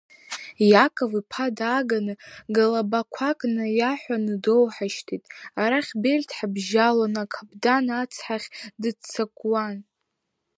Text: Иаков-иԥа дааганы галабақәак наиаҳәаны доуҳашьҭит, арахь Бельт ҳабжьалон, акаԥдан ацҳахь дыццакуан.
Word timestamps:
Иаков-иԥа 0.71 1.45
дааганы 1.57 2.13
галабақәак 2.55 3.39
наиаҳәаны 3.55 4.33
доуҳашьҭит, 4.43 5.23
арахь 5.61 5.91
Бельт 6.01 6.29
ҳабжьалон, 6.37 7.13
акаԥдан 7.23 7.85
ацҳахь 8.01 8.47
дыццакуан. 8.81 9.77